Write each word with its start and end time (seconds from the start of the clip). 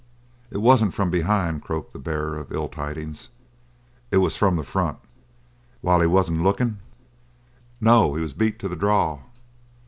"It 0.49 0.57
wasn't 0.63 0.95
from 0.95 1.11
behind," 1.11 1.61
croaked 1.61 1.93
the 1.93 1.99
bearer 1.99 2.35
of 2.39 2.51
ill 2.51 2.67
tidings. 2.67 3.29
"It 4.09 4.17
was 4.17 4.35
from 4.35 4.55
the 4.55 4.63
front." 4.63 4.97
"While 5.81 6.01
he 6.01 6.07
wasn't 6.07 6.41
looking?" 6.41 6.79
"No. 7.79 8.15
He 8.15 8.21
was 8.23 8.33
beat 8.33 8.57
to 8.61 8.67
the 8.67 8.75
draw." 8.75 9.19